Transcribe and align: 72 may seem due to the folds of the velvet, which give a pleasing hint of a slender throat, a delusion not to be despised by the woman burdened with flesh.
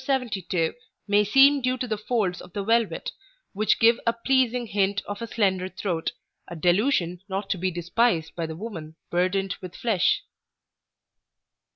72 0.03 0.73
may 1.07 1.23
seem 1.23 1.61
due 1.61 1.77
to 1.77 1.87
the 1.87 1.95
folds 1.95 2.41
of 2.41 2.53
the 2.53 2.63
velvet, 2.63 3.11
which 3.53 3.77
give 3.77 3.99
a 4.07 4.13
pleasing 4.13 4.65
hint 4.65 5.03
of 5.05 5.21
a 5.21 5.27
slender 5.27 5.69
throat, 5.69 6.11
a 6.47 6.55
delusion 6.55 7.19
not 7.29 7.51
to 7.51 7.57
be 7.59 7.69
despised 7.69 8.33
by 8.35 8.47
the 8.47 8.55
woman 8.55 8.95
burdened 9.11 9.55
with 9.61 9.75
flesh. 9.75 10.23